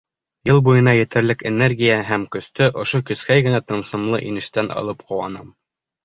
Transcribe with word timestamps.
Йыл 0.51 0.59
буйына 0.67 0.93
етерлек 0.99 1.41
энергия 1.49 1.97
һәм 2.07 2.23
көстө 2.35 2.69
ошо 2.85 3.01
кескәй 3.09 3.43
генә 3.49 3.59
тылсымлы 3.73 4.23
инештән 4.31 4.71
алып 4.83 5.05
ҡыуанам. 5.11 5.53